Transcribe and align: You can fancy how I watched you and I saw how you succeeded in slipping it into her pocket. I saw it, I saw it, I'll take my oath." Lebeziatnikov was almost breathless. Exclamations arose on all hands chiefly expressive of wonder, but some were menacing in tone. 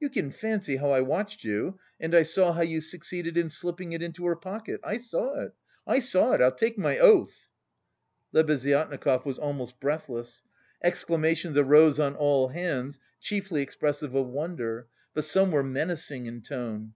You 0.00 0.08
can 0.08 0.30
fancy 0.30 0.76
how 0.76 0.90
I 0.90 1.02
watched 1.02 1.44
you 1.44 1.78
and 2.00 2.14
I 2.14 2.22
saw 2.22 2.54
how 2.54 2.62
you 2.62 2.80
succeeded 2.80 3.36
in 3.36 3.50
slipping 3.50 3.92
it 3.92 4.02
into 4.02 4.24
her 4.24 4.34
pocket. 4.34 4.80
I 4.82 4.96
saw 4.96 5.38
it, 5.44 5.52
I 5.86 5.98
saw 5.98 6.32
it, 6.32 6.40
I'll 6.40 6.50
take 6.50 6.78
my 6.78 6.98
oath." 6.98 7.50
Lebeziatnikov 8.32 9.26
was 9.26 9.38
almost 9.38 9.78
breathless. 9.78 10.44
Exclamations 10.82 11.58
arose 11.58 12.00
on 12.00 12.16
all 12.16 12.48
hands 12.48 13.00
chiefly 13.20 13.60
expressive 13.60 14.14
of 14.14 14.26
wonder, 14.28 14.86
but 15.12 15.24
some 15.24 15.50
were 15.50 15.62
menacing 15.62 16.24
in 16.24 16.40
tone. 16.40 16.94